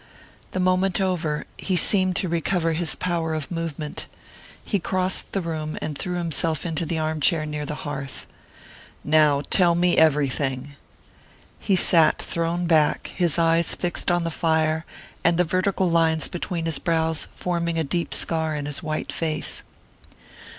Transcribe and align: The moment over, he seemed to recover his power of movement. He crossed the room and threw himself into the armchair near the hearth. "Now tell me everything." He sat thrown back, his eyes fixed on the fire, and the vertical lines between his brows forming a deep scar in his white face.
The 0.49 0.59
moment 0.59 0.99
over, 0.99 1.45
he 1.57 1.75
seemed 1.75 2.15
to 2.15 2.27
recover 2.27 2.73
his 2.73 2.95
power 2.95 3.35
of 3.35 3.51
movement. 3.51 4.07
He 4.65 4.79
crossed 4.79 5.31
the 5.31 5.43
room 5.43 5.77
and 5.79 5.95
threw 5.95 6.15
himself 6.15 6.65
into 6.65 6.87
the 6.87 6.97
armchair 6.97 7.45
near 7.45 7.67
the 7.67 7.85
hearth. 7.85 8.25
"Now 9.03 9.43
tell 9.51 9.75
me 9.75 9.99
everything." 9.99 10.75
He 11.59 11.75
sat 11.75 12.19
thrown 12.19 12.65
back, 12.65 13.11
his 13.13 13.37
eyes 13.37 13.75
fixed 13.75 14.09
on 14.09 14.23
the 14.23 14.31
fire, 14.31 14.85
and 15.23 15.37
the 15.37 15.43
vertical 15.43 15.87
lines 15.87 16.27
between 16.27 16.65
his 16.65 16.79
brows 16.79 17.27
forming 17.35 17.77
a 17.77 17.83
deep 17.83 18.11
scar 18.15 18.55
in 18.55 18.65
his 18.65 18.81
white 18.81 19.11
face. 19.11 19.61